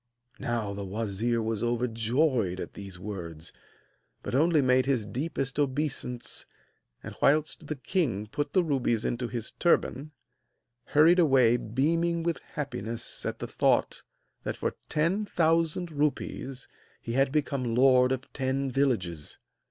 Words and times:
Now 0.39 0.73
the 0.73 0.83
wazir 0.83 1.43
was 1.43 1.63
overjoyed 1.63 2.59
at 2.59 2.73
these 2.73 2.97
words, 2.97 3.53
but 4.23 4.33
only 4.33 4.59
made 4.59 4.87
his 4.87 5.05
deepest 5.05 5.59
obeisance; 5.59 6.43
and, 7.03 7.13
whilst 7.21 7.67
the 7.67 7.75
king 7.75 8.25
put 8.25 8.51
the 8.51 8.63
rubies 8.63 9.05
into 9.05 9.27
his 9.27 9.51
turban, 9.51 10.09
hurried 10.85 11.19
away 11.19 11.55
beaming 11.57 12.23
with 12.23 12.39
happiness 12.39 13.27
at 13.27 13.37
the 13.37 13.47
thought 13.47 14.01
that 14.41 14.57
for 14.57 14.73
ten 14.89 15.23
thousand 15.25 15.91
rupees 15.91 16.67
he 16.99 17.11
had 17.13 17.31
become 17.31 17.75
lord 17.75 18.11
of 18.11 18.33
ten 18.33 18.71
villages. 18.71 19.37